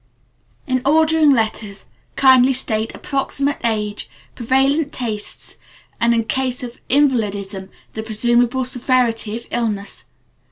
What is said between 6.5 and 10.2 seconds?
of invalidism, the presumable severity of illness.